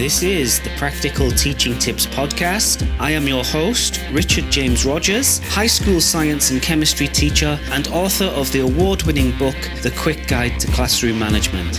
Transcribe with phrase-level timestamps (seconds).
[0.00, 2.90] This is the Practical Teaching Tips Podcast.
[2.98, 8.24] I am your host, Richard James Rogers, high school science and chemistry teacher and author
[8.24, 11.76] of the award winning book, The Quick Guide to Classroom Management.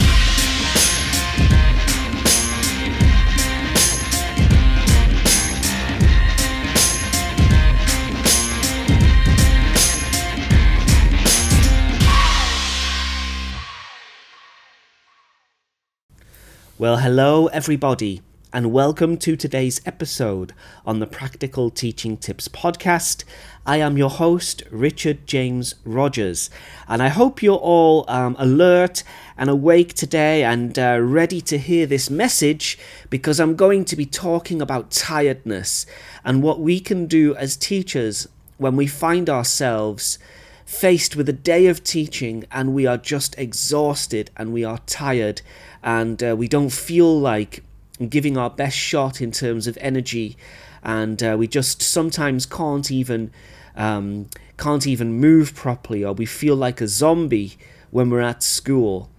[16.81, 20.51] Well, hello, everybody, and welcome to today's episode
[20.83, 23.23] on the Practical Teaching Tips podcast.
[23.67, 26.49] I am your host, Richard James Rogers,
[26.87, 29.03] and I hope you're all um, alert
[29.37, 32.79] and awake today and uh, ready to hear this message
[33.11, 35.85] because I'm going to be talking about tiredness
[36.25, 38.27] and what we can do as teachers
[38.57, 40.17] when we find ourselves
[40.65, 45.41] faced with a day of teaching and we are just exhausted and we are tired
[45.83, 47.63] and uh, we don't feel like
[48.09, 50.37] giving our best shot in terms of energy,
[50.83, 53.31] and uh, we just sometimes can't even
[53.75, 57.57] um, can't even move properly, or we feel like a zombie
[57.89, 59.09] when we're at school.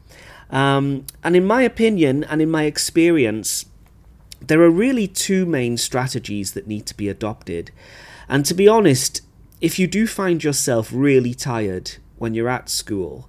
[0.50, 3.66] Um, and in my opinion, and in my experience,
[4.40, 7.70] there are really two main strategies that need to be adopted.
[8.28, 9.22] And to be honest,
[9.60, 13.28] if you do find yourself really tired when you're at school,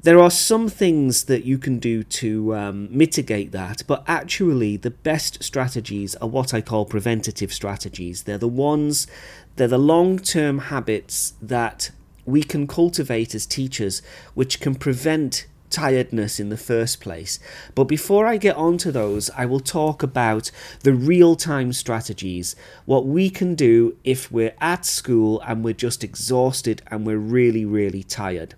[0.00, 4.90] there are some things that you can do to um, mitigate that, but actually, the
[4.90, 8.22] best strategies are what I call preventative strategies.
[8.22, 9.08] They're the ones,
[9.56, 11.90] they're the long term habits that
[12.24, 14.00] we can cultivate as teachers,
[14.34, 17.40] which can prevent tiredness in the first place.
[17.74, 20.50] But before I get onto those, I will talk about
[20.84, 22.54] the real time strategies,
[22.84, 27.64] what we can do if we're at school and we're just exhausted and we're really,
[27.64, 28.54] really tired.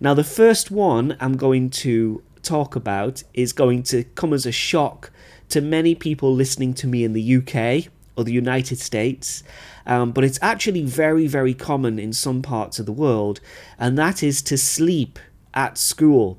[0.00, 4.52] Now, the first one I'm going to talk about is going to come as a
[4.52, 5.10] shock
[5.48, 9.42] to many people listening to me in the UK or the United States,
[9.86, 13.40] um, but it's actually very, very common in some parts of the world,
[13.78, 15.18] and that is to sleep
[15.52, 16.38] at school.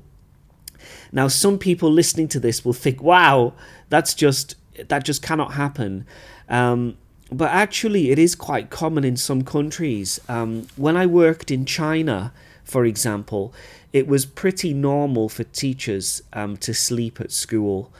[1.12, 3.54] Now, some people listening to this will think, "Wow,
[3.88, 4.56] that's just
[4.88, 6.06] that just cannot happen."
[6.48, 6.96] Um,
[7.30, 10.20] but actually, it is quite common in some countries.
[10.28, 12.32] Um, when I worked in China,
[12.66, 13.54] for example,
[13.92, 17.92] it was pretty normal for teachers um, to sleep at school.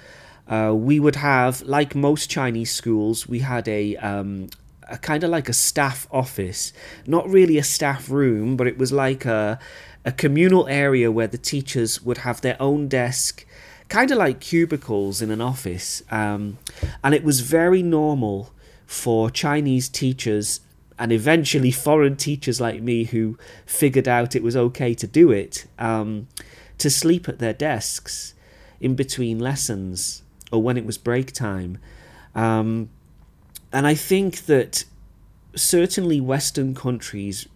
[0.49, 4.49] Uh, we would have, like most Chinese schools, we had a, um,
[4.89, 6.73] a kind of like a staff office,
[7.07, 9.59] not really a staff room, but it was like a,
[10.05, 13.47] a communal area where the teachers would have their own desk,
[13.89, 16.03] kind of like cubicles in an office.
[16.11, 16.59] Um,
[17.05, 18.53] and it was very normal
[18.85, 20.61] for Chinese teachers
[20.99, 25.67] and eventually foreign teachers like me who figured out it was okay to do it
[25.79, 26.27] um,
[26.79, 28.35] to sleep at their desks
[28.81, 31.79] in between lessons or when it was break time.
[32.35, 32.91] Um,
[33.73, 34.85] and I think that
[35.55, 37.47] certainly Western countries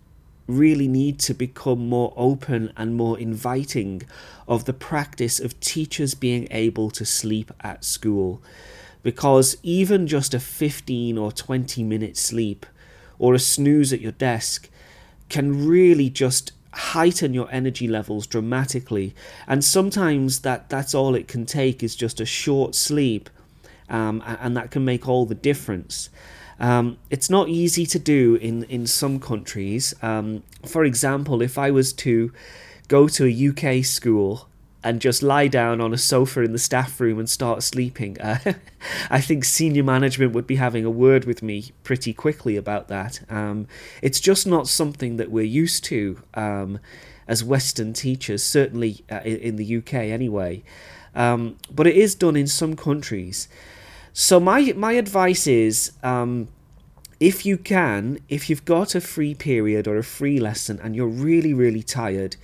[0.47, 4.03] really need to become more open and more inviting
[4.49, 8.43] of the practice of teachers being able to sleep at school.
[9.03, 12.67] Because even just a 15 or 20 minute sleep
[13.21, 14.69] or a snooze at your desk
[15.29, 19.15] can really just heighten your energy levels dramatically.
[19.47, 23.31] And sometimes that that's all it can take is just a short sleep
[23.89, 26.11] um, and that can make all the difference.
[26.59, 29.95] Um, it's not easy to do in in some countries.
[30.03, 32.33] Um, for example if i was to
[32.89, 34.49] go to a uk school
[34.83, 38.19] and just lie down on a sofa in the staff room and start sleeping.
[38.21, 38.39] Uh,
[39.11, 43.21] I think senior management would be having a word with me pretty quickly about that.
[43.29, 43.69] Um,
[44.01, 46.79] it's just not something that we're used to um,
[47.29, 50.63] as Western teachers, certainly uh, in, the UK anyway.
[51.15, 53.49] Um, but it is done in some countries.
[54.13, 55.93] So my my advice is.
[56.03, 56.49] Um,
[57.21, 61.07] if you can, if you've got a free period or a free lesson and you're
[61.07, 62.37] really, really tired,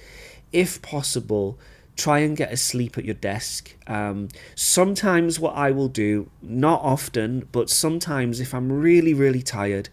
[0.53, 1.59] if possible,
[1.97, 3.75] try and get a sleep at your desk.
[3.87, 9.89] Um, sometimes, what I will do, not often, but sometimes if I'm really, really tired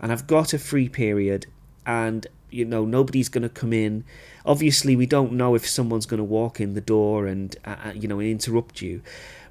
[0.00, 1.46] and I've got a free period
[1.86, 4.04] and you know nobody's going to come in
[4.44, 7.92] obviously we don't know if someone's going to walk in the door and uh, uh
[7.94, 9.02] you know interrupt you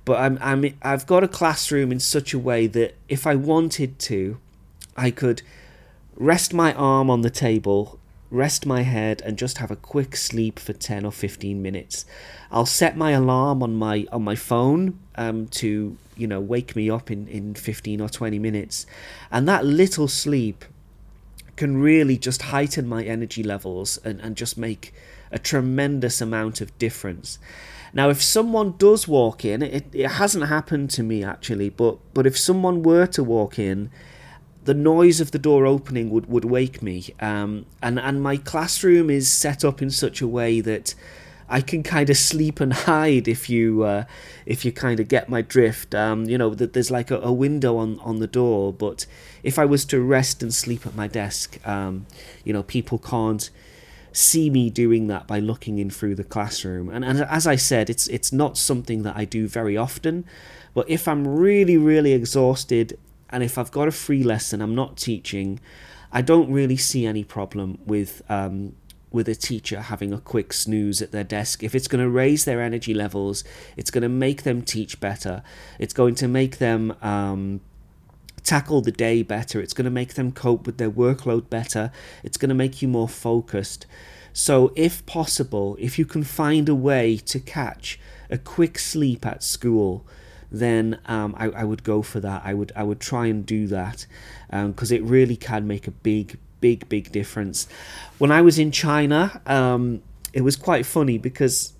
[0.06, 4.00] but I'm, I'm I've got a classroom in such a way that if I wanted
[4.00, 4.40] to
[4.98, 5.42] I could
[6.16, 7.99] rest my arm on the table
[8.32, 12.06] rest my head and just have a quick sleep for 10 or 15 minutes.
[12.52, 16.90] I'll set my alarm on my on my phone um, to you know wake me
[16.90, 18.86] up in in 15 or 20 minutes.
[19.32, 20.66] And that little sleep
[21.56, 24.94] can really just heighten my energy levels and, and just make
[25.30, 27.38] a tremendous amount of difference.
[27.94, 32.26] Now, if someone does walk in, it, it hasn't happened to me actually, but but
[32.26, 33.90] if someone were to walk in,
[34.66, 37.14] the noise of the door opening would, would wake me.
[37.20, 40.96] Um, and and my classroom is set up in such a way that
[41.50, 44.06] I can kind of sleep and hide if you uh,
[44.46, 45.96] if you kind of get my drift.
[45.96, 49.06] Um, you know that there's like a, a, window on, on the door, but
[49.44, 52.06] if I was to rest and sleep at my desk, um,
[52.44, 53.50] you know people can't
[54.12, 56.90] see me doing that by looking in through the classroom.
[56.90, 60.26] And, and as I said, it's it's not something that I do very often.
[60.76, 64.98] But if I'm really really exhausted and if I've got a free lesson, I'm not
[64.98, 65.60] teaching.
[66.12, 68.76] I don't really see any problem with um,
[69.12, 71.64] with a teacher having a quick snooze at their desk.
[71.64, 73.44] If it's going to raise their energy levels,
[73.76, 75.42] it's going to make them teach better.
[75.80, 77.62] It's going to make them um,
[78.44, 79.60] tackle the day better.
[79.62, 81.92] It's going to make them cope with their workload better.
[82.24, 83.86] It's going to make you more focused.
[84.32, 88.00] So, if possible, if you can find a way to catch
[88.30, 90.06] a quick sleep at school,
[90.52, 92.42] then um, I, I, would go for that.
[92.44, 94.08] I would I would try and do that
[94.50, 97.68] because um, it really can make a big big, big difference.
[98.18, 100.02] When I was in China, um,
[100.34, 101.74] it was quite funny because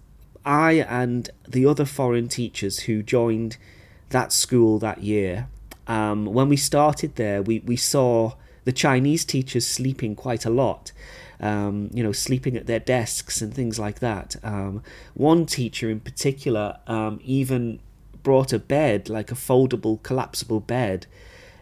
[0.46, 3.58] I and the other foreign teachers who joined
[4.10, 5.48] that school that year,
[5.88, 8.34] um, when we started there, we, we saw
[8.64, 10.92] the Chinese teachers sleeping quite a lot.
[11.42, 14.36] Um, you know, sleeping at their desks and things like that.
[14.44, 14.84] Um,
[15.14, 17.80] one teacher in particular um, even
[18.30, 21.08] brought a bed, like a foldable, collapsible bed,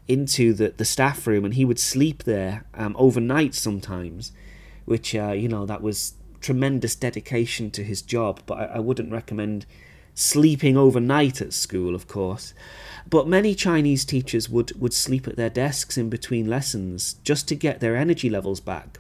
[0.05, 4.33] into the, the staff room and he would sleep there um, overnight sometimes,
[4.83, 8.41] which, uh, you know, that was tremendous dedication to his job.
[8.45, 9.65] But I, I wouldn't recommend
[10.13, 12.53] sleeping overnight at school, of course.
[13.09, 17.55] But many Chinese teachers would, would sleep at their desks in between lessons just to
[17.55, 18.99] get their energy levels back.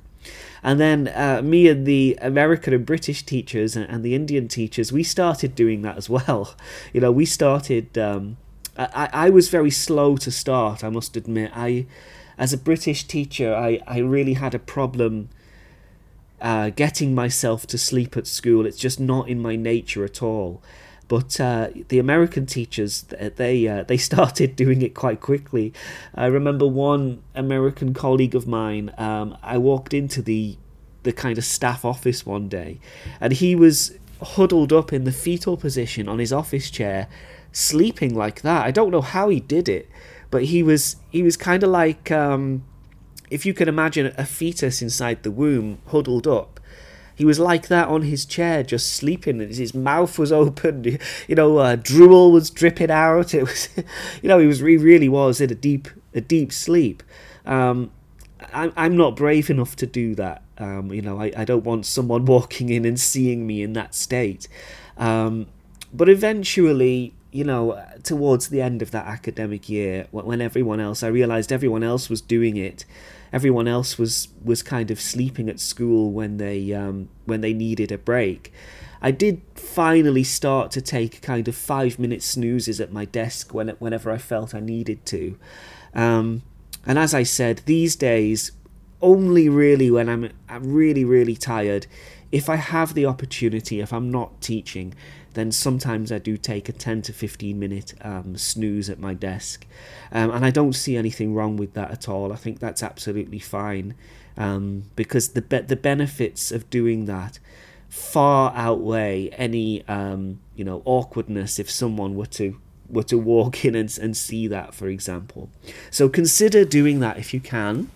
[0.63, 4.91] And then uh, me and the American and British teachers and, and, the Indian teachers,
[4.91, 6.55] we started doing that as well.
[6.93, 8.37] You know, we started um,
[8.77, 11.51] I, I was very slow to start, I must admit.
[11.55, 11.87] I,
[12.37, 15.29] as a British teacher, I, I really had a problem
[16.39, 18.65] uh, getting myself to sleep at school.
[18.65, 20.61] It's just not in my nature at all.
[21.07, 25.73] But uh, the American teachers, they uh, they started doing it quite quickly.
[26.13, 28.93] I remember one American colleague of mine.
[28.97, 30.57] Um, I walked into the
[31.03, 32.79] the kind of staff office one day,
[33.21, 37.07] and he was huddled up in the fetal position on his office chair,
[37.51, 38.65] sleeping like that.
[38.65, 39.89] I don't know how he did it,
[40.29, 42.63] but he was he was kind of like um,
[43.29, 46.59] if you can imagine a fetus inside the womb huddled up.
[47.17, 49.41] He was like that on his chair, just sleeping.
[49.41, 53.33] and His mouth was open, you know, uh, drool was dripping out.
[53.33, 53.69] It was,
[54.21, 57.01] you know, he was he really was in a deep a deep sleep.
[57.45, 57.91] Um,
[58.53, 60.43] I'm I'm not brave enough to do that.
[60.59, 63.95] Um, you know, I, I don't want someone walking in and seeing me in that
[63.95, 64.47] state.
[64.97, 65.47] Um,
[65.91, 71.07] but eventually, you know, towards the end of that academic year, when everyone else, I
[71.07, 72.85] realized everyone else was doing it.
[73.33, 77.91] Everyone else was was kind of sleeping at school when they um, when they needed
[77.91, 78.53] a break.
[79.01, 83.69] I did finally start to take kind of five minute snoozes at my desk when
[83.79, 85.37] whenever I felt I needed to.
[85.93, 86.41] Um,
[86.85, 88.51] and as I said, these days,
[89.01, 91.85] only really when I'm, I'm really really tired,
[92.31, 94.93] if I have the opportunity, if I'm not teaching,
[95.37, 99.65] then sometimes I do take a 10 to 15 minute um, snooze at my desk.
[100.11, 102.33] Um, and I don't see anything wrong with that at all.
[102.33, 103.95] I think that's absolutely fine
[104.37, 107.39] um, because the, be- the benefits of doing that
[107.89, 113.75] far outweigh any um, you know awkwardness if someone were to were to walk in
[113.75, 115.49] and, and see that for example
[115.89, 117.89] so consider doing that if you can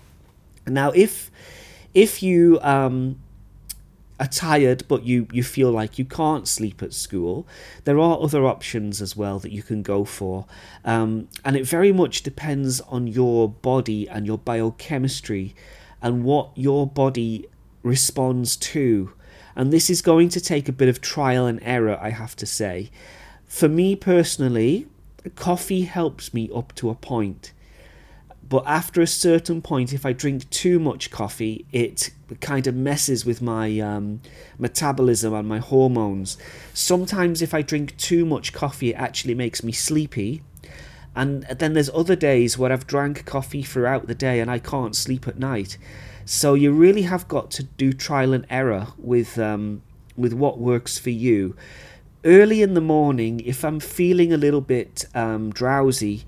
[0.66, 1.30] now if
[1.92, 3.18] if you um,
[4.22, 7.44] are tired but you, you feel like you can't sleep at school,
[7.84, 10.46] there are other options as well that you can go for.
[10.84, 15.56] Um, and it very much depends on your body and your biochemistry
[16.00, 17.48] and what your body
[17.82, 19.12] responds to.
[19.56, 22.46] And this is going to take a bit of trial and error, I have to
[22.46, 22.90] say.
[23.46, 24.86] For me personally,
[25.34, 27.52] coffee helps me up to a point.
[28.52, 32.10] But after a certain point, if I drink too much coffee, it
[32.42, 34.20] kind of messes with my um,
[34.58, 36.36] metabolism and my hormones.
[36.74, 40.42] Sometimes, if I drink too much coffee, it actually makes me sleepy.
[41.16, 44.94] And then there's other days where I've drank coffee throughout the day and I can't
[44.94, 45.78] sleep at night.
[46.26, 49.80] So you really have got to do trial and error with um,
[50.14, 51.56] with what works for you.
[52.22, 56.24] Early in the morning, if I'm feeling a little bit um, drowsy,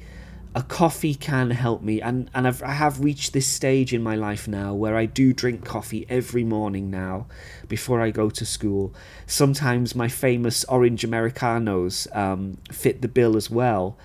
[0.54, 2.00] a coffee can help me.
[2.00, 5.32] And and I've, I have reached this stage in my life now where I do
[5.32, 7.26] drink coffee every morning now
[7.68, 8.94] before I go to school.
[9.26, 13.98] Sometimes my famous orange americanos um, fit the bill as well.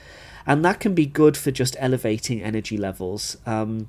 [0.47, 3.37] And that can be good for just elevating energy levels.
[3.45, 3.87] Um,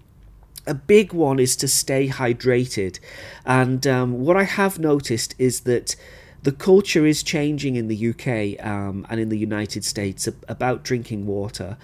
[0.67, 3.01] a big one is to stay hydrated.
[3.47, 5.97] And um, what I have noticed is that
[6.43, 11.27] the culture is changing in the UK um, and in the United States about drinking
[11.27, 11.79] water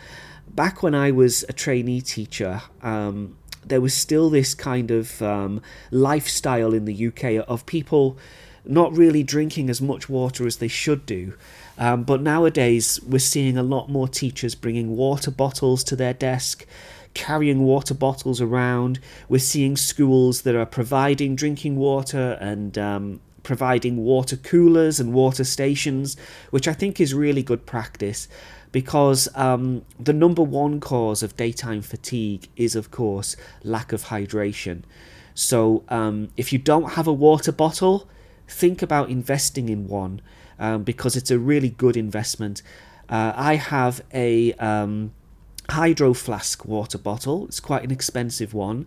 [0.54, 5.60] back when I was a trainee teacher, um, there was still this kind of um,
[5.90, 8.16] lifestyle in the UK of people
[8.64, 11.34] not really drinking as much water as they should do.
[11.78, 16.66] Um, but nowadays, we're seeing a lot more teachers bringing water bottles to their desk,
[17.14, 18.98] carrying water bottles around.
[19.28, 25.44] We're seeing schools that are providing drinking water and um, providing water coolers and water
[25.44, 26.16] stations,
[26.50, 28.26] which I think is really good practice
[28.76, 34.82] because um, the number one cause of daytime fatigue is, of course, lack of hydration.
[35.32, 38.06] So, um, if you don't have a water bottle,
[38.46, 40.20] think about investing in one
[40.58, 42.60] um, because it's a really good investment.
[43.08, 45.14] Uh, I have a um,
[45.70, 48.86] hydro flask water bottle, it's quite an expensive one.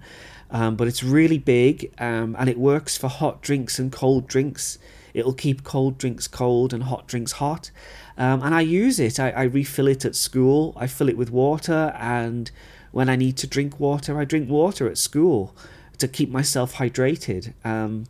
[0.51, 4.77] Um, but it's really big um, and it works for hot drinks and cold drinks.
[5.15, 7.72] It'll keep cold drinks cold and hot drinks hot.
[8.20, 9.20] Um, and I use it.
[9.20, 10.74] I, I refill it at school.
[10.76, 12.52] I fill it with water, and
[12.92, 15.56] when I need to drink water, I drink water at school
[15.98, 17.54] to keep myself hydrated.
[17.66, 18.06] Um,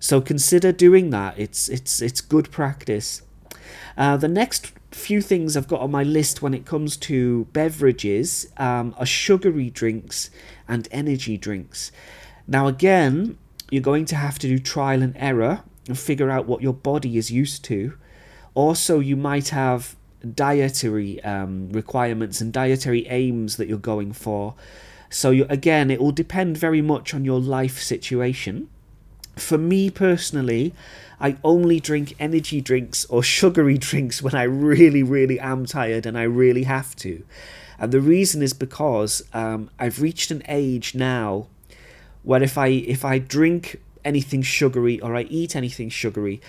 [0.00, 1.38] so consider doing that.
[1.38, 3.22] It's it's it's good practice.
[3.96, 8.48] Uh, the next few things I've got on my list when it comes to beverages
[8.56, 10.30] um, are sugary drinks
[10.66, 11.90] and energy drinks.
[12.46, 13.38] Now again,
[13.70, 17.16] you're going to have to do trial and error and figure out what your body
[17.16, 17.94] is used to.
[18.58, 19.94] Also, you might have
[20.34, 24.56] dietary um, requirements and dietary aims that you're going for.
[25.10, 28.68] So, you, again, it will depend very much on your life situation.
[29.36, 30.74] For me personally,
[31.20, 36.18] I only drink energy drinks or sugary drinks when I really, really am tired and
[36.18, 37.22] I really have to.
[37.78, 41.46] And the reason is because um, I've reached an age now
[42.24, 46.40] where if I if I drink anything sugary or I eat anything sugary,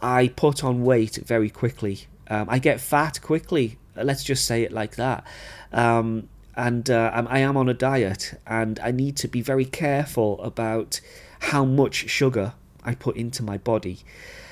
[0.00, 2.06] I put on weight very quickly.
[2.28, 3.78] Um, I get fat quickly.
[3.94, 5.24] Let's just say it like that.
[5.72, 10.40] Um, and uh, I am on a diet, and I need to be very careful
[10.42, 11.00] about
[11.40, 14.00] how much sugar I put into my body.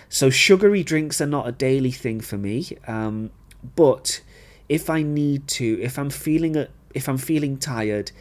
[0.09, 2.77] So sugary drinks are not a daily thing for me.
[2.87, 3.31] Um,
[3.75, 4.21] but
[4.69, 8.13] if I need to, if I'm feeling if I'm feeling tired,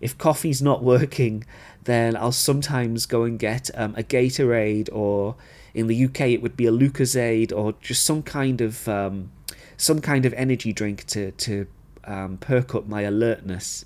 [0.00, 1.44] if coffee's not working,
[1.84, 5.36] then I'll sometimes go and get um, a Gatorade or
[5.74, 9.30] in the UK, it would be a Lucozade, or just some kind of um,
[9.76, 11.66] some kind of energy drink to to
[12.04, 13.84] um, perk up my alertness.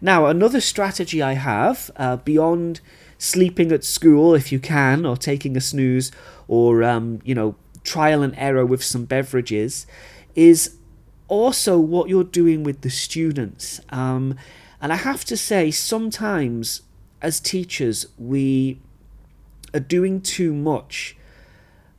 [0.00, 2.80] Now, another strategy I have uh, beyond
[3.18, 6.10] sleeping at school if you can, or taking a snooze,
[6.48, 9.86] or um, you know trial and error with some beverages,
[10.34, 10.76] is
[11.28, 13.80] also what you're doing with the students.
[14.80, 16.82] And I have to say, sometimes
[17.20, 18.80] as teachers, we
[19.74, 21.16] are doing too much,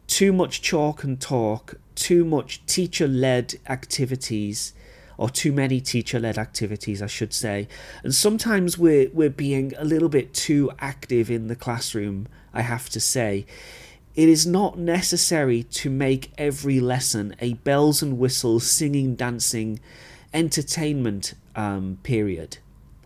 [0.08, 4.74] too much chalk and talk, too much teacher led activities,
[5.18, 7.68] or too many teacher led activities, I should say.
[8.04, 12.90] And sometimes we're, we're being a little bit too active in the classroom, I have
[12.90, 13.46] to say.
[14.16, 19.80] It is not necessary to make every lesson a bells and whistles, singing, dancing,
[20.34, 22.58] entertainment um, period.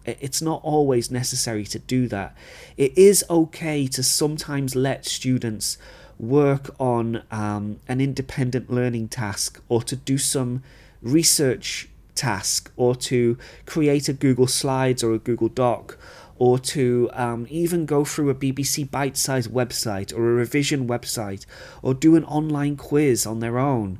[0.06, 2.36] It's not always necessary to do that.
[2.78, 5.78] It is okay to sometimes let students
[6.18, 10.64] work on um, an independent learning task or to do some
[11.02, 15.98] research task or to create a Google Slides or a Google Doc
[16.38, 21.46] or to um, even go through a BBC Bitesize website or a revision website
[21.82, 24.00] or do an online quiz on their own.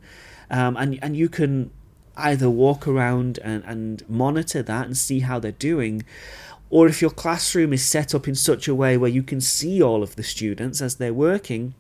[0.50, 1.72] Um, and, and you can
[2.18, 6.04] either walk around and, and monitor that and see how they're doing,
[6.70, 9.82] or if your classroom is set up in such a way where you can see
[9.82, 11.74] all of the students as they're working,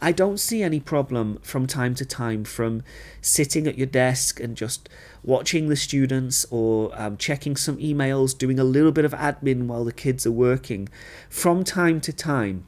[0.00, 2.82] I don't see any problem from time to time from
[3.20, 4.88] sitting at your desk and just
[5.22, 9.84] watching the students or um, checking some emails, doing a little bit of admin while
[9.84, 10.88] the kids are working.
[11.28, 12.66] From time to time,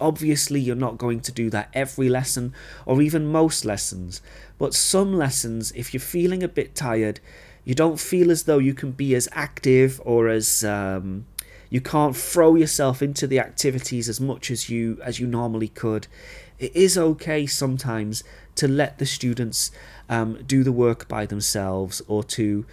[0.00, 2.52] Obviously, you're not going to do that every lesson
[2.86, 4.22] or even most lessons,
[4.58, 7.20] but some lessons, if you're feeling a bit tired,
[7.64, 11.26] you don't feel as though you can be as active or as um,
[11.68, 16.06] you can't throw yourself into the activities as much as you as you normally could.
[16.58, 18.22] it is okay sometimes
[18.54, 19.70] to let the students
[20.08, 22.66] um, do the work by themselves or to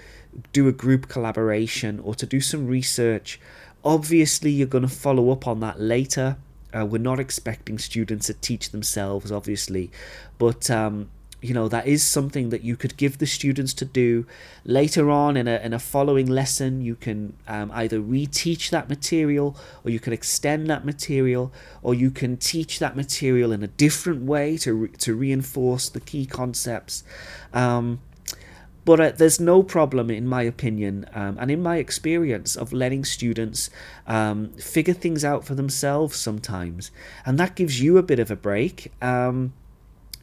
[0.51, 3.39] do a group collaboration or to do some research.
[3.83, 6.37] Obviously, you're going to follow up on that later.
[6.77, 9.89] Uh, we're not expecting students to teach themselves, obviously,
[10.37, 11.09] but um,
[11.41, 14.25] you know that is something that you could give the students to do.
[14.65, 19.55] Later on in a, in a following lesson you can um, either reteach that material
[19.83, 21.53] or you can extend that material
[21.83, 25.99] or you can teach that material in a different way to, re- to reinforce the
[25.99, 27.03] key concepts.
[27.53, 27.99] Um,
[28.87, 33.03] but uh, there's no problem, in my opinion, um, and in my experience, of letting
[33.03, 33.69] students
[34.07, 36.89] um, figure things out for themselves sometimes.
[37.25, 38.93] And that gives you a bit of a break.
[39.01, 39.51] Um,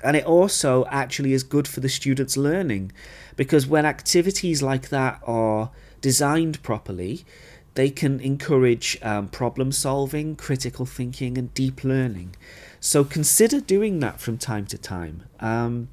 [0.02, 2.92] and it also actually is good for the students' learning
[3.37, 7.26] because when activities like that are designed properly,
[7.75, 12.35] they can encourage um, problem solving, critical thinking, and deep learning.
[12.80, 15.25] So consider doing that from time to time.
[15.38, 15.88] Um,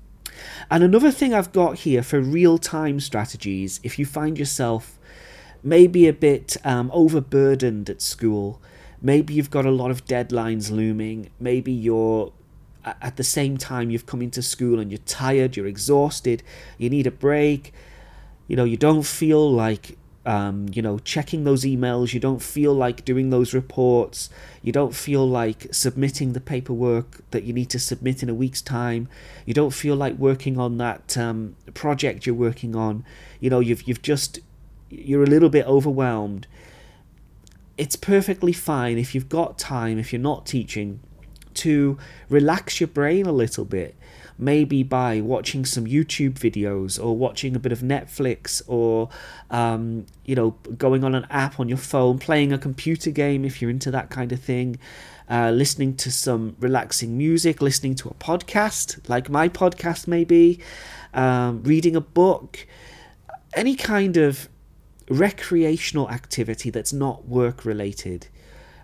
[0.70, 4.98] and another thing I've got here for real time strategies, if you find yourself
[5.64, 8.62] maybe a bit um, overburdened at school,
[9.02, 12.32] maybe you've got a lot of deadlines looming, maybe you're
[12.84, 16.42] at the same time you've come into school and you're tired, you're exhausted,
[16.78, 17.74] you need a break,
[18.48, 22.74] you know, you don't feel like um, you know, checking those emails, you don't feel
[22.74, 24.30] like doing those reports,
[24.62, 28.62] you don't feel like submitting the paperwork that you need to submit in a week's
[28.62, 29.08] time,
[29.46, 33.04] you don't feel like working on that um, project you're working on,
[33.40, 34.40] you know, you've you've just
[34.90, 36.46] you're a little bit overwhelmed.
[37.78, 41.00] It's perfectly fine if you've got time, if you're not teaching,
[41.56, 41.98] to
[42.30, 43.96] relax your brain a little bit.
[44.38, 49.10] Maybe by watching some YouTube videos or watching a bit of Netflix or,
[49.50, 53.62] um, you know, going on an app on your phone, playing a computer game if
[53.62, 54.78] you're into that kind of thing,
[55.30, 60.60] uh, listening to some relaxing music, listening to a podcast like my podcast, maybe,
[61.14, 62.66] um, reading a book,
[63.54, 64.50] any kind of
[65.10, 68.28] recreational activity that's not work related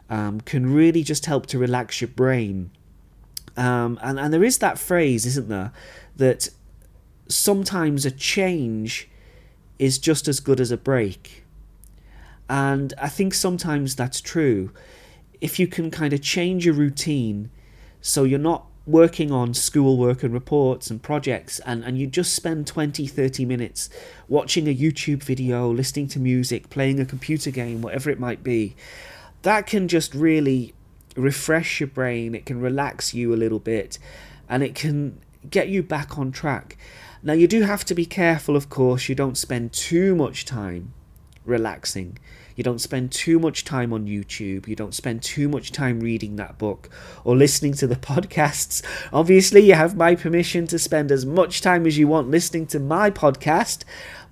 [0.10, 2.72] um, can really just help to relax your brain.
[3.58, 5.74] Um, and, and there is that phrase, isn't there,
[6.16, 6.50] that
[7.28, 9.10] sometimes a change
[9.80, 11.44] is just as good as a break.
[12.50, 14.72] And I think sometimes that's true.
[15.42, 17.50] If you can kind of change your routine
[18.00, 22.66] so you're not working on schoolwork and reports and projects and, and you just spend
[22.66, 23.90] 20 30 minutes
[24.30, 28.74] watching a youtube video listening to music playing a computer game whatever it might be
[29.42, 30.74] that can just really
[31.18, 34.00] refresh your brain, it can relax you a little bit,
[34.48, 36.78] and it can get you back on track.
[37.24, 40.94] Now, you do have to be careful, of course, you don't spend too much time
[41.46, 42.20] relaxing.
[42.56, 44.68] You don't spend too much time on YouTube.
[44.68, 46.90] You don't spend too much time reading that book
[47.24, 48.84] or listening to the podcasts.
[49.14, 52.80] Obviously, you have my permission to spend as much time as you want listening to
[52.80, 53.84] my podcast.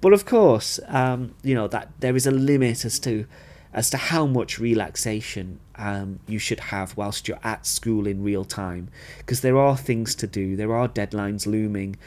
[0.01, 3.25] But of course, um, you know that there is a limit as to
[3.73, 8.45] as to how much relaxation um, you should have whilst you're at school in real
[8.45, 8.89] time.
[9.17, 11.97] Because there are things to do there are deadlines looming.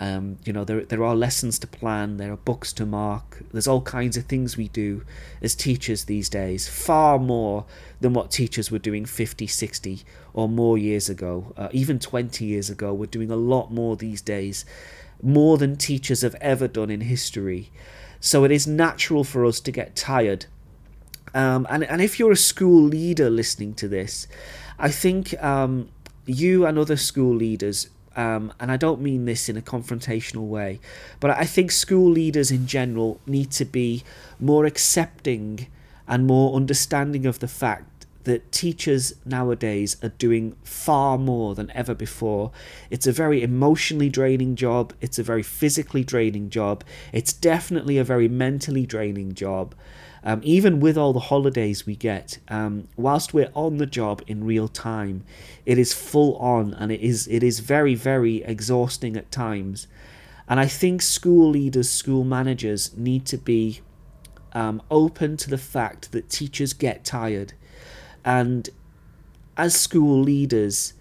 [0.00, 3.42] Um, you know there, there are lessons to plan there are books to mark.
[3.52, 5.04] There's all kinds of things we do
[5.42, 7.64] as teachers these days far more
[8.00, 11.52] than what teachers were doing 50 60 or more years ago.
[11.56, 14.64] Uh, even 20 years ago we're doing a lot more these days
[15.20, 17.70] more than teachers have ever done in history.
[18.20, 20.46] So it is natural for us to get tired
[21.34, 24.26] um, and, and if you're a school leader listening to this,
[24.78, 25.88] I think um,
[26.26, 30.80] you and other school leaders, um, and I don't mean this in a confrontational way,
[31.20, 34.04] but I think school leaders in general need to be
[34.38, 35.66] more accepting
[36.06, 41.94] and more understanding of the fact that teachers nowadays are doing far more than ever
[41.94, 42.50] before.
[42.90, 48.04] It's a very emotionally draining job, it's a very physically draining job, it's definitely a
[48.04, 49.74] very mentally draining job
[50.28, 54.44] um, even with all the holidays we get, um, whilst we're on the job in
[54.44, 55.24] real time,
[55.64, 59.86] it is full on and it is it is very very exhausting at times.
[60.46, 63.80] And I think school leaders, school managers need to be
[64.52, 67.54] um, open to the fact that teachers get tired,
[68.22, 68.68] and
[69.56, 70.92] as school leaders,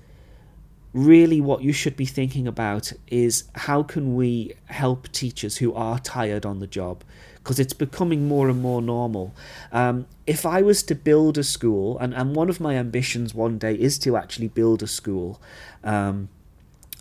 [0.93, 5.99] really what you should be thinking about is how can we help teachers who are
[5.99, 7.03] tired on the job
[7.47, 9.33] because it's becoming more and more normal.
[9.71, 13.57] Um, if I was to build a school, and, and one of my ambitions one
[13.57, 15.39] day is to actually build a school,
[15.81, 16.27] um,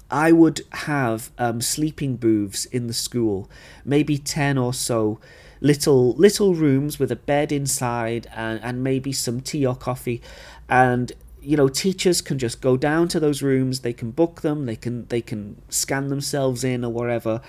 [0.08, 3.50] I would have um, sleeping booths in the school,
[3.84, 5.18] maybe 10 or so
[5.60, 10.20] little little rooms with a bed inside and, and maybe some tea or coffee
[10.68, 14.66] and you know teachers can just go down to those rooms they can book them
[14.66, 17.40] they can they can scan themselves in or whatever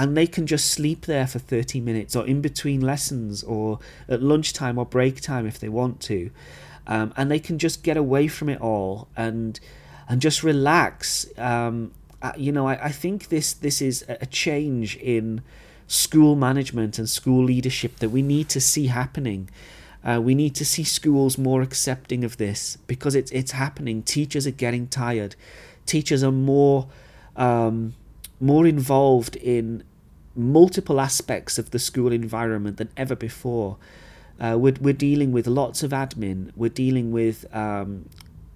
[0.00, 4.22] and they can just sleep there for 30 minutes or in between lessons or at
[4.22, 6.30] lunchtime or break time if they want to
[6.86, 9.60] um, and they can just get away from it all and
[10.08, 14.96] and just relax um, uh, you know I, I think this this is a change
[14.96, 15.42] in
[15.86, 19.50] school management and school leadership that we need to see happening
[20.02, 24.02] uh, we need to see schools more accepting of this because it's it's happening.
[24.02, 25.36] Teachers are getting tired.
[25.84, 26.88] Teachers are more
[27.36, 27.92] um,
[28.40, 29.84] more involved in
[30.34, 33.76] multiple aspects of the school environment than ever before.
[34.38, 36.50] Uh, we're, we're dealing with lots of admin.
[36.56, 38.08] We're dealing with um,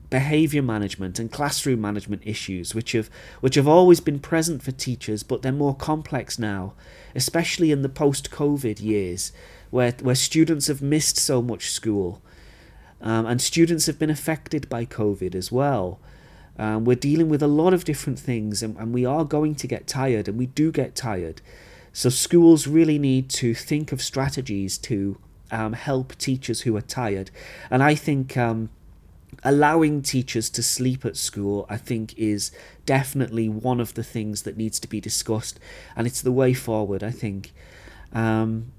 [0.08, 3.10] behavior management and classroom management issues, which have
[3.40, 6.72] which have always been present for teachers, but they're more complex now,
[7.14, 9.32] especially in the post-COVID years
[9.70, 12.22] where, where students have missed so much school.
[13.00, 15.98] Um, and students have been affected by COVID as well.
[16.56, 19.66] Um, we're dealing with a lot of different things, and, and we are going to
[19.66, 21.42] get tired, and we do get tired.
[21.94, 25.16] So, schools really need to think of strategies to
[25.52, 27.30] um, help teachers who are tired.
[27.70, 28.68] And I think um,
[29.44, 32.50] allowing teachers to sleep at school, I think, is
[32.85, 35.61] definitely one of the things that needs to be discussed,
[35.94, 37.52] and it's the way forward, I think.
[38.12, 38.72] Um,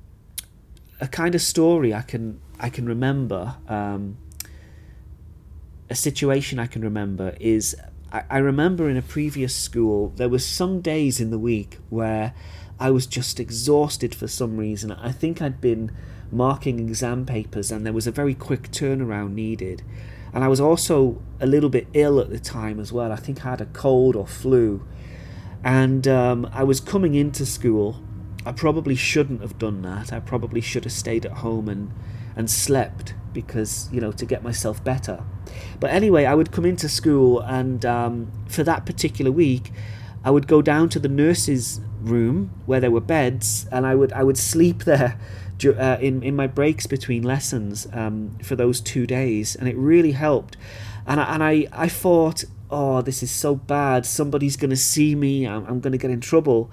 [0.99, 3.56] a kind of story I can I can remember.
[3.69, 4.17] Um,
[5.89, 7.78] a situation I can remember is
[8.12, 12.34] I, I remember in a previous school there was some days in the week where
[12.80, 14.92] I was just exhausted for some reason.
[14.92, 15.92] I think I'd been
[16.32, 19.84] marking exam papers and there was a very quick turnaround needed.
[20.34, 23.12] And I was also a little bit ill at the time as well.
[23.12, 24.86] I think I had a cold or flu.
[25.64, 28.04] And um, I was coming into school
[28.46, 30.14] I probably shouldn't have done that.
[30.14, 31.92] I probably should have stayed at home and
[32.36, 35.24] and slept because you know to get myself better.
[35.80, 39.72] But anyway, I would come into school and um, for that particular week,
[40.26, 44.12] I would go down to the nurses' room where there were beds, and I would
[44.12, 45.18] I would sleep there.
[45.64, 50.12] Uh, in in my breaks between lessons um, for those two days, and it really
[50.12, 50.58] helped.
[51.08, 54.06] And I, and I I thought, oh, this is so bad.
[54.06, 55.48] Somebody's going to see me.
[55.48, 56.70] I'm, I'm going to get in trouble.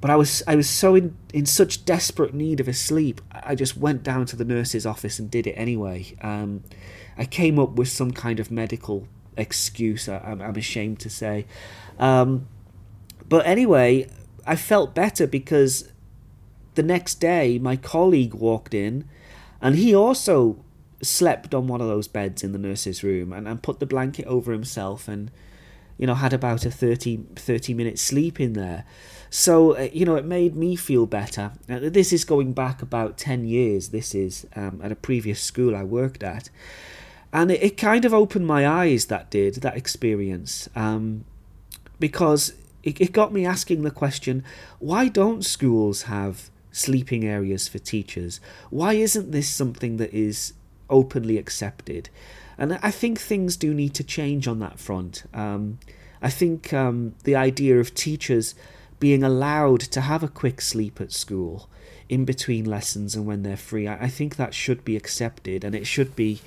[0.00, 3.54] But I was I was so in, in such desperate need of a sleep, I
[3.54, 6.16] just went down to the nurse's office and did it anyway.
[6.22, 6.62] Um,
[7.16, 10.08] I came up with some kind of medical excuse.
[10.08, 11.46] I, am ashamed to say,
[11.98, 12.46] um,
[13.28, 14.08] but anyway,
[14.46, 15.90] I felt better because
[16.74, 19.08] the next day my colleague walked in,
[19.60, 20.64] and he also
[21.02, 24.26] slept on one of those beds in the nurse's room and, and put the blanket
[24.26, 25.30] over himself and
[25.96, 28.84] you know had about a 30, 30 minute sleep in there
[29.30, 31.52] so, uh, you know, it made me feel better.
[31.66, 35.84] This is going back about 10 years, this is um, at a previous school I
[35.84, 36.50] worked at.
[37.32, 40.68] And it, it, kind of opened my eyes, that did, that experience.
[40.74, 41.26] Um,
[42.00, 42.54] because
[42.88, 44.44] it, it got me asking the question
[44.78, 48.40] why don't schools have sleeping areas for teachers?
[48.70, 50.54] Why isn't this something that is
[50.88, 52.08] openly accepted?
[52.56, 55.24] And I think things do need to change on that front.
[55.32, 55.78] Um,
[56.20, 58.54] I think um, the idea of teachers
[58.98, 61.68] being allowed to have a quick sleep at school
[62.08, 63.86] in between lessons and when they're free.
[63.86, 66.40] I, I think that should be accepted and it should be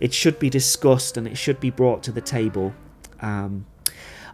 [0.00, 2.72] it should be discussed and it should be brought to the table.
[3.20, 3.66] Um,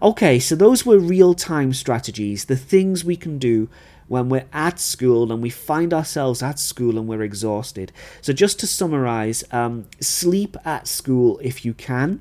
[0.03, 3.69] okay, so those were real time strategies, the things we can do
[4.09, 7.93] when we're at school and we find ourselves at school and we're exhausted.
[8.21, 12.21] So, just to summarize, um, sleep at school if you can,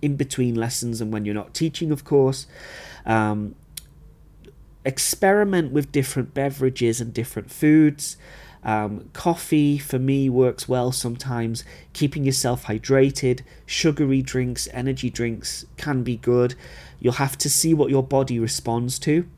[0.00, 2.46] in between lessons and when you're not teaching, of course.
[3.06, 3.54] Um,
[4.84, 8.16] experiment with different beverages and different foods.
[8.64, 11.64] Um, coffee for me works well sometimes.
[11.92, 16.54] Keeping yourself hydrated, sugary drinks, energy drinks can be good.
[16.98, 19.28] You'll have to see what your body responds to.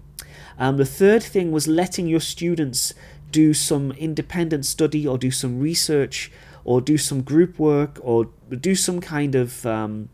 [0.58, 2.94] Um, the third thing was letting your students
[3.32, 6.30] do some independent study or do some research
[6.64, 8.28] or do some group work or
[8.60, 10.08] do some kind of um,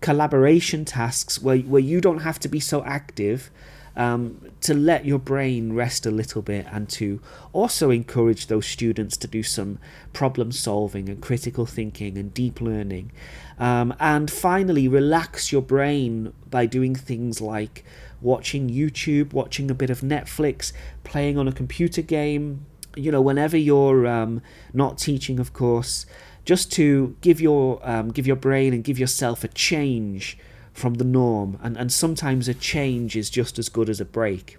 [0.00, 3.50] collaboration tasks where, where you don't have to be so active
[3.96, 7.20] um, to let your brain rest a little bit and to
[7.52, 9.78] also encourage those students to do some
[10.12, 13.12] problem solving and critical thinking and deep learning.
[13.58, 17.84] Um, and finally, relax your brain by doing things like
[18.20, 20.72] watching YouTube, watching a bit of Netflix,
[21.04, 22.66] playing on a computer game.
[22.96, 26.06] You know, whenever you're um, not teaching, of course,
[26.44, 30.38] just to give your um, give your brain and give yourself a change
[30.72, 34.58] from the norm, and, and sometimes a change is just as good as a break.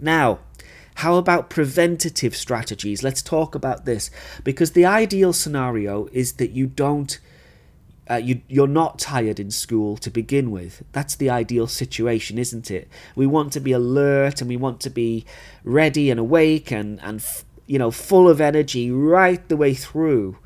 [0.00, 0.40] Now,
[0.96, 3.02] how about preventative strategies?
[3.02, 4.10] Let's talk about this
[4.44, 7.18] because the ideal scenario is that you don't
[8.10, 10.82] uh, you, you're not tired in school to begin with.
[10.92, 12.88] That's the ideal situation, isn't it?
[13.14, 15.24] We want to be alert and we want to be
[15.64, 17.24] ready and awake and, and
[17.66, 20.36] you know, full of energy right the way through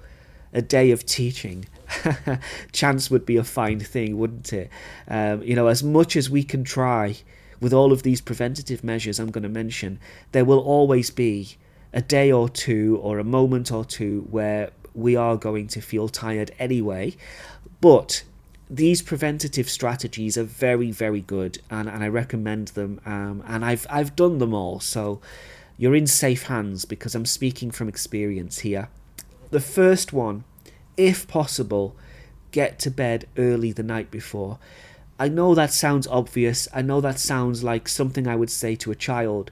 [0.52, 1.66] a day of teaching.
[2.72, 4.70] Chance would be a fine thing, wouldn't it?
[5.08, 7.16] Um, you know, as much as we can try
[7.60, 9.98] with all of these preventative measures I'm going to mention,
[10.32, 11.56] there will always be
[11.92, 16.08] a day or two or a moment or two where we are going to feel
[16.08, 17.16] tired anyway.
[17.80, 18.22] But
[18.68, 23.00] these preventative strategies are very, very good, and, and I recommend them.
[23.06, 25.20] Um, and I've I've done them all, so
[25.78, 28.88] you're in safe hands because I'm speaking from experience here.
[29.50, 30.44] The first one,
[30.96, 31.96] if possible,
[32.52, 34.58] get to bed early the night before.
[35.18, 36.68] I know that sounds obvious.
[36.74, 39.50] I know that sounds like something I would say to a child,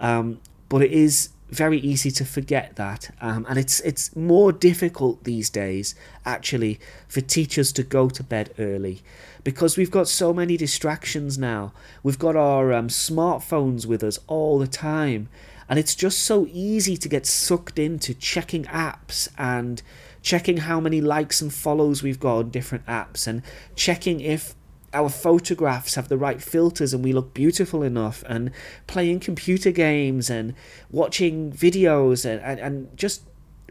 [0.00, 5.22] um, but it is very easy to forget that, um, and it's it's more difficult
[5.22, 9.02] these days actually for teachers to go to bed early
[9.44, 11.72] because we've got so many distractions now.
[12.02, 15.28] We've got our um, smartphones with us all the time,
[15.68, 19.82] and it's just so easy to get sucked into checking apps and
[20.24, 23.42] checking how many likes and follows we've got on different apps and
[23.76, 24.56] checking if
[24.94, 28.50] our photographs have the right filters and we look beautiful enough and
[28.86, 30.54] playing computer games and
[30.90, 33.22] watching videos and, and, and just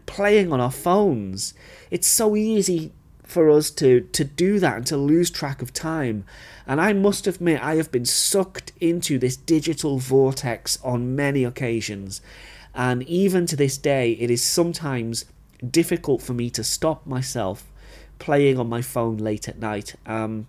[0.06, 1.54] playing on our phones.
[1.90, 2.92] It's so easy
[3.24, 6.24] for us to to do that and to lose track of time.
[6.66, 12.20] And i must admit i have been sucked into this digital vortex on many occasions.
[12.74, 15.24] And even to this day it is sometimes
[15.70, 17.64] difficult for me to stop myself
[18.18, 20.46] playing on my phone late at night um,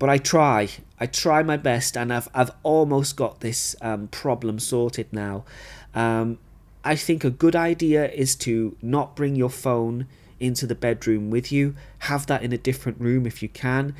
[0.00, 0.70] but I try.
[0.98, 5.44] I try my best, and I've I've almost got this um, problem sorted now.
[5.94, 6.38] Um,
[6.82, 10.06] I think a good idea is to not bring your phone
[10.40, 11.76] into the bedroom with you.
[11.98, 13.94] Have that in a different room if you can.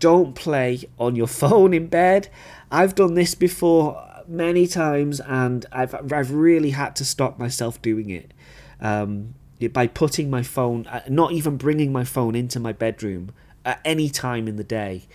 [0.00, 2.28] Don't play on your phone in bed.
[2.72, 8.10] I've done this before many times, and I've I've really had to stop myself doing
[8.10, 8.34] it.
[8.80, 9.34] Um,
[9.72, 13.32] by putting my phone, uh, not even bringing my phone into my bedroom
[13.64, 15.06] at any time in the day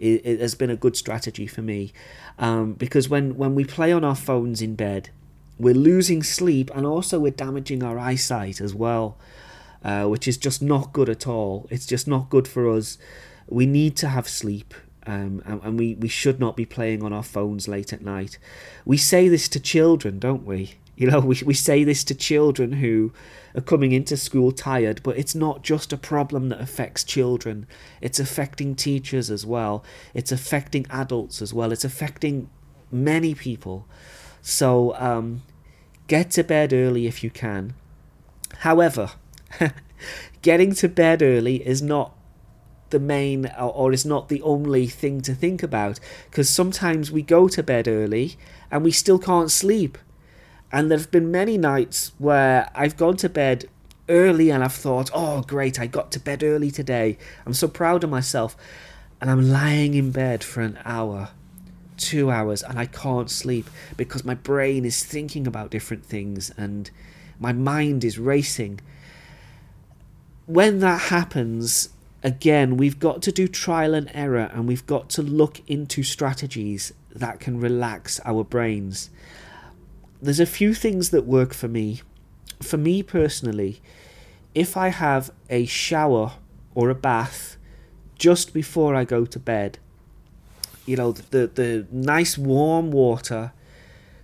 [0.00, 1.92] it, it has been a good strategy for me
[2.38, 5.10] um, because when when we play on our phones in bed,
[5.58, 9.18] we're losing sleep and also we're damaging our eyesight as well,
[9.84, 11.68] uh, which is just not good at all.
[11.70, 12.96] It's just not good for us.
[13.46, 14.74] We need to have sleep.
[15.06, 18.38] Um, and, and we, we should not be playing on our phones late at night.
[18.84, 20.74] We say this to children, don't we?
[21.00, 23.14] You know, we, we say this to children who
[23.54, 27.66] are coming into school tired, but it's not just a problem that affects children,
[28.02, 29.82] it's affecting teachers as well,
[30.12, 32.50] it's affecting adults as well, it's affecting
[32.92, 33.88] many people.
[34.42, 35.40] So, um,
[36.06, 37.72] get to bed early if you can.
[38.58, 39.12] However,
[40.42, 42.14] getting to bed early is not
[42.90, 47.22] the main or, or is not the only thing to think about because sometimes we
[47.22, 48.36] go to bed early
[48.70, 49.96] and we still can't sleep
[50.72, 53.68] and there have been many nights where I've gone to bed
[54.08, 57.18] early and I've thought, oh, great, I got to bed early today.
[57.44, 58.56] I'm so proud of myself.
[59.20, 61.30] And I'm lying in bed for an hour,
[61.96, 66.90] two hours, and I can't sleep because my brain is thinking about different things and
[67.38, 68.80] my mind is racing.
[70.46, 71.90] When that happens,
[72.22, 76.92] again, we've got to do trial and error and we've got to look into strategies
[77.14, 79.10] that can relax our brains
[80.22, 82.02] there's a few things that work for me.
[82.62, 83.80] For me personally,
[84.54, 86.32] if I have a shower
[86.74, 87.56] or a bath
[88.18, 89.78] just before I go to bed,
[90.86, 93.52] you know, the the nice warm water,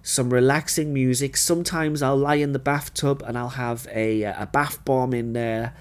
[0.03, 1.37] some relaxing music.
[1.37, 5.75] Sometimes I'll lie in the bathtub and I'll have a a bath bomb in there.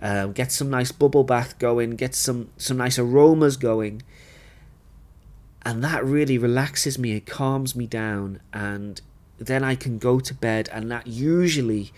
[0.00, 1.90] Um, get some nice bubble bath going.
[1.90, 4.02] Get some some nice aromas going.
[5.64, 7.12] And that really relaxes me.
[7.12, 9.00] It calms me down, and
[9.46, 11.92] then I can go to bed, and that usually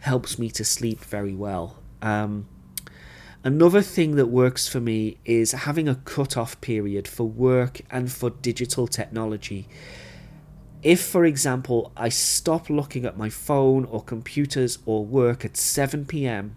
[0.00, 1.78] helps me to sleep very well.
[2.02, 2.46] Um,
[3.42, 8.30] another thing that works for me is having a cut-off period for work and for
[8.30, 9.68] digital technology.
[10.82, 16.04] If, for example, I stop looking at my phone or computers or work at 7
[16.04, 16.56] pm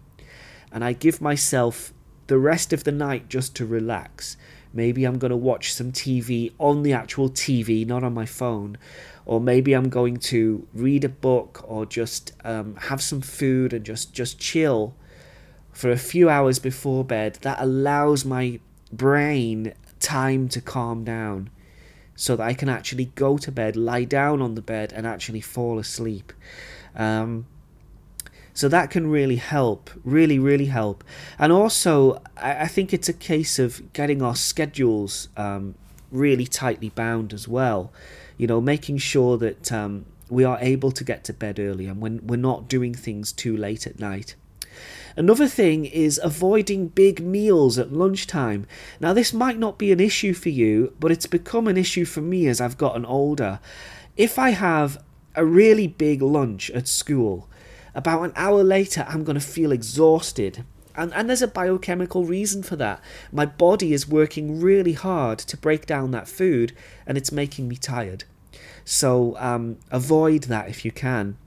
[0.70, 1.92] and I give myself
[2.28, 4.36] the rest of the night just to relax,
[4.72, 8.78] maybe I'm going to watch some TV on the actual TV, not on my phone,
[9.26, 13.84] or maybe I'm going to read a book or just um, have some food and
[13.84, 14.94] just just chill
[15.72, 17.38] for a few hours before bed.
[17.42, 18.60] That allows my
[18.92, 21.50] brain time to calm down
[22.16, 25.40] so that I can actually go to bed, lie down on the bed, and actually
[25.40, 26.32] fall asleep.
[26.94, 27.46] Um,
[28.52, 31.04] So that can really help, really, really help.
[31.38, 35.74] And also, I, I think it's a case of getting our schedules um,
[36.10, 37.92] really tightly bound as well.
[38.36, 42.00] You know, making sure that um, we are able to get to bed early and
[42.00, 44.34] when we're not doing things too late at night.
[45.16, 48.66] Another thing is avoiding big meals at lunchtime.
[49.00, 52.20] Now, this might not be an issue for you, but it's become an issue for
[52.20, 53.58] me as I've gotten older.
[54.16, 55.02] If I have
[55.34, 57.48] a really big lunch at school,
[57.94, 60.64] about an hour later, I'm going to feel exhausted.
[61.00, 63.00] And, and there's a biochemical reason for that.
[63.32, 66.74] My body is working really hard to break down that food,
[67.06, 68.24] and it's making me tired.
[68.84, 71.38] So um, avoid that if you can.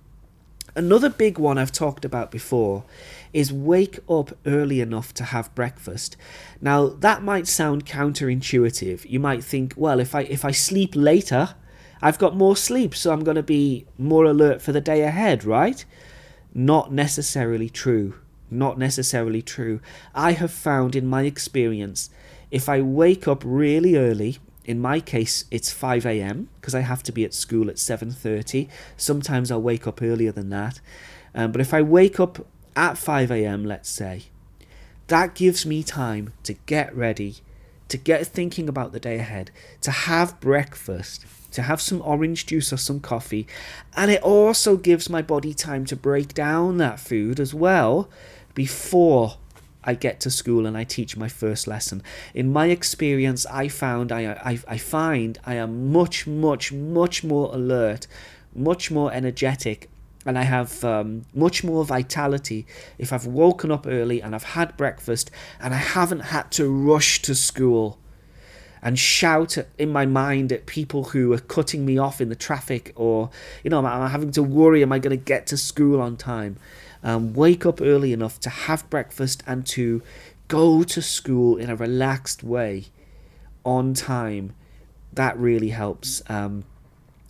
[0.76, 2.84] Another big one I've talked about before
[3.32, 6.18] is wake up early enough to have breakfast.
[6.60, 9.08] Now that might sound counterintuitive.
[9.08, 11.54] You might think, well, if I if I sleep later,
[12.02, 15.46] I've got more sleep, so I'm going to be more alert for the day ahead,
[15.46, 15.86] right?
[16.56, 18.16] Not necessarily true.
[18.54, 19.82] Not necessarily true.
[20.14, 22.10] I have found in my experience,
[22.52, 26.50] if I wake up really early, in my case it's 5 a.m.
[26.60, 28.70] because I have to be at school at 7:30.
[28.96, 30.80] Sometimes I'll wake up earlier than that.
[31.36, 34.26] Um, but if I wake up at 5 a.m., let's say,
[35.08, 37.38] that gives me time to get ready,
[37.90, 42.72] to get thinking about the day ahead, to have breakfast, to have some orange juice
[42.72, 43.48] or some coffee,
[43.96, 48.10] and it also gives my body time to break down that food as well
[48.54, 49.38] before
[49.84, 52.02] I get to school and I teach my first lesson.
[52.34, 57.54] In my experience, I found I, I, I find I am much, much, much more
[57.54, 58.08] alert,
[58.56, 59.90] much more energetic,
[60.26, 62.66] and I have um, much more vitality
[62.98, 67.22] if I've woken up early and I've had breakfast and I haven't had to rush
[67.24, 68.00] to school
[68.82, 72.92] and shout in my mind at people who are cutting me off in the traffic
[72.96, 73.30] or
[73.64, 76.18] you know am i'm having to worry am i going to get to school on
[76.18, 76.58] time
[77.04, 80.02] um, wake up early enough to have breakfast and to
[80.48, 82.86] go to school in a relaxed way
[83.66, 84.54] on time
[85.14, 86.64] that really helps um,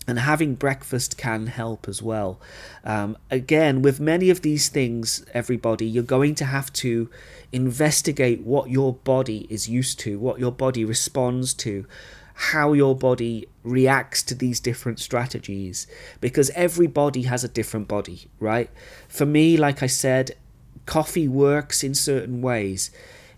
[0.06, 2.38] and having breakfast can help as well.
[2.84, 7.08] Um, again, with many of these things, everybody, you're going to have to
[7.52, 11.86] investigate what your body is used to, what your body responds to,
[12.34, 15.86] how your body reacts to these different strategies,
[16.20, 18.70] because every body has a different body, right?
[19.08, 20.36] For me, like I said,
[20.84, 22.90] coffee works in certain ways.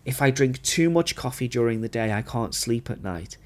[0.05, 3.37] If I drink too much coffee during the day, I can't sleep at night.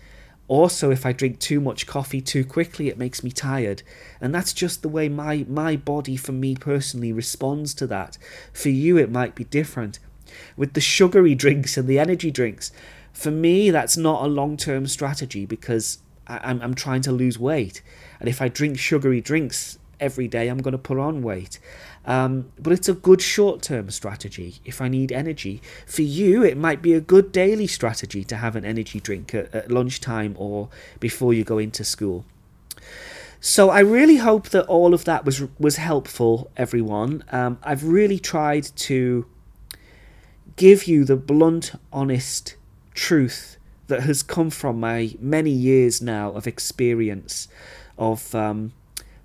[0.47, 3.83] Also, if I drink too much coffee too quickly, it makes me tired.
[4.21, 8.19] And that's just the way my, my body, for me personally, responds to that.
[8.53, 10.01] For you, it might be different.
[10.57, 12.73] With the sugary drinks and the energy drinks,
[13.13, 17.39] for me, that's not a long term strategy because I, I'm, I'm trying to lose
[17.39, 17.83] weight.
[18.19, 21.59] And if I drink sugary drinks every day, I'm going to put on weight.
[22.07, 25.61] Um, but it's a good short term strategy if I need energy.
[25.87, 29.55] For you, it might be a good daily strategy to have an energy drink at,
[29.55, 30.69] at lunchtime or
[30.99, 32.25] before you go into school.
[33.43, 37.25] So I really hope that all of that was was helpful, everyone.
[37.33, 39.27] Um, I've really tried to
[40.57, 42.57] give you the blunt, honest
[42.95, 43.57] truth
[43.89, 47.49] that has come from my many years now of experience
[47.99, 48.73] of um,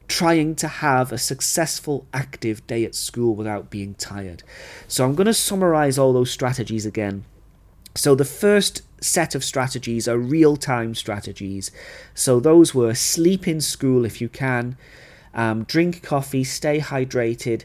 [0.08, 4.43] trying to have a successful, active day at school without being tired.
[4.88, 7.25] So I'm going to summarize all those strategies again.
[7.95, 11.71] So the first set of strategies are real time strategies.
[12.13, 14.78] So those were sleep in school if you can,
[15.34, 17.63] um, drink coffee, stay hydrated,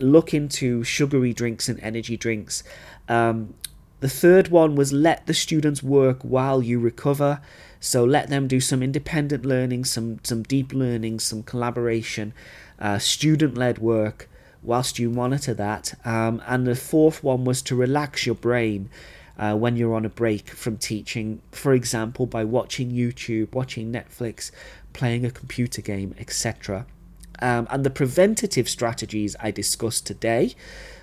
[0.00, 2.62] look into sugary drinks and energy drinks.
[3.08, 3.54] Um,
[4.02, 7.40] the third one was let the students work while you recover.
[7.78, 12.34] So let them do some independent learning, some some deep learning, some collaboration,
[12.80, 14.28] uh, student-led work
[14.60, 15.94] whilst you monitor that.
[16.04, 18.90] Um, and the fourth one was to relax your brain
[19.38, 24.50] uh, when you're on a break from teaching, for example, by watching YouTube, watching Netflix,
[24.92, 26.86] playing a computer game, etc.
[27.40, 30.56] Um, and the preventative strategies I discussed today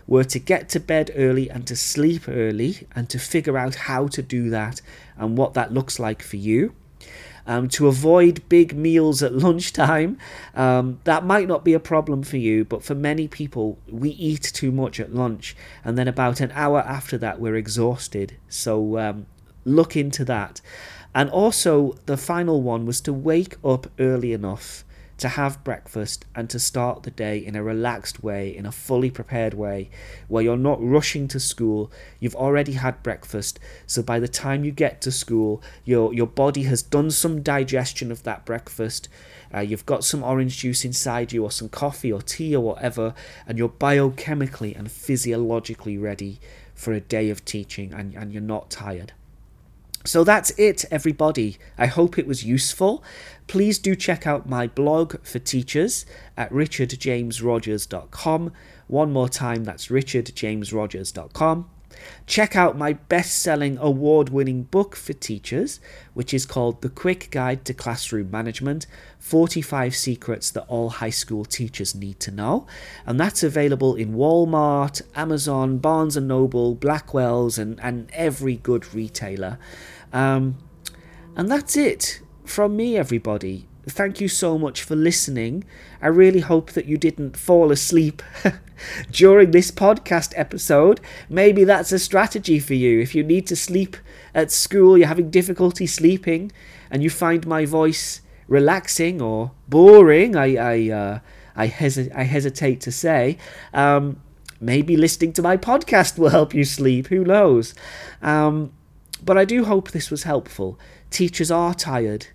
[0.09, 4.07] were to get to bed early and to sleep early and to figure out how
[4.07, 4.81] to do that
[5.15, 6.73] and what that looks like for you.
[7.45, 10.17] Um, to avoid big meals at lunchtime.
[10.53, 14.43] Um, that might not be a problem for you, but for many people, we eat
[14.53, 18.37] too much at lunch, and then about an hour after that, we're exhausted.
[18.49, 19.25] So um,
[19.65, 20.61] look into that.
[21.15, 24.83] And also, the final one was to wake up early enough
[25.19, 29.11] to have breakfast and to start the day in a relaxed way, in a fully
[29.11, 29.89] prepared way,
[30.27, 31.91] where you're not rushing to school.
[32.19, 36.63] You've already had breakfast, so by the time you get to school, your your body
[36.63, 39.09] has done some digestion of that breakfast.
[39.53, 43.13] Uh, you've got some orange juice inside you, or some coffee or tea or whatever,
[43.47, 46.39] and you're biochemically and physiologically ready
[46.75, 49.11] for a day of teaching, and, and you're not tired.
[50.05, 51.57] So that's it, everybody.
[51.77, 53.03] I hope it was useful.
[53.47, 56.05] Please do check out my blog for teachers
[56.37, 58.53] at richardjamesrogers.com.
[58.87, 61.69] One more time, that's richardjamesrogers.com.
[62.25, 65.79] Check out my best selling award winning book for teachers,
[66.13, 68.87] which is called The Quick Guide to Classroom Management
[69.19, 72.67] 45 Secrets That All High School Teachers Need to Know.
[73.05, 79.57] And that's available in Walmart, Amazon, Barnes and Noble, Blackwell's, and, and every good retailer.
[80.11, 80.57] Um,
[81.35, 83.68] and that's it from me, everybody.
[83.89, 85.63] Thank you so much for listening.
[86.01, 88.21] I really hope that you didn't fall asleep
[89.11, 91.01] during this podcast episode.
[91.29, 92.99] Maybe that's a strategy for you.
[93.01, 93.97] If you need to sleep
[94.33, 96.51] at school, you're having difficulty sleeping,
[96.91, 101.19] and you find my voice relaxing or boring, I I uh,
[101.55, 103.37] I, hesi- I hesitate to say.
[103.73, 104.21] Um,
[104.61, 107.07] maybe listening to my podcast will help you sleep.
[107.07, 107.73] Who knows?
[108.21, 108.71] Um,
[109.23, 110.79] but I do hope this was helpful.
[111.11, 112.27] Teachers are tired,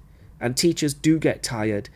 [0.45, 1.89] and teachers do get tired,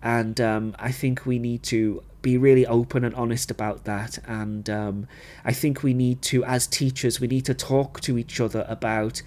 [0.00, 4.18] and um, I think we need to be really open and honest about that.
[4.28, 5.08] And um,
[5.44, 9.22] I think we need to, as teachers, we need to talk to each other about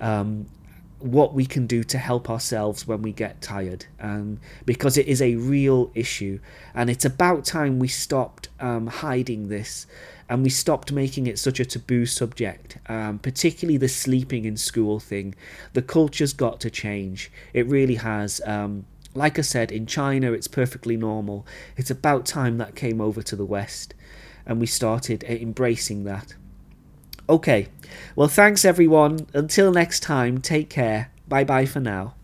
[0.00, 0.46] um,
[1.00, 5.20] what we can do to help ourselves when we get tired um, because it is
[5.20, 6.40] a real issue
[6.74, 9.86] and it's about time we stopped um, hiding this
[10.28, 14.98] and we stopped making it such a taboo subject um, particularly the sleeping in school
[14.98, 15.34] thing
[15.72, 20.48] the culture's got to change it really has um, like i said in china it's
[20.48, 21.46] perfectly normal
[21.76, 23.94] it's about time that came over to the west
[24.46, 26.34] and we started embracing that
[27.28, 27.68] Okay,
[28.14, 29.26] well, thanks everyone.
[29.32, 31.10] Until next time, take care.
[31.26, 32.14] Bye bye for now.